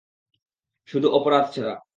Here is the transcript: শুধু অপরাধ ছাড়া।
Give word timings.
শুধু 0.89 1.07
অপরাধ 1.09 1.45
ছাড়া। 1.55 1.73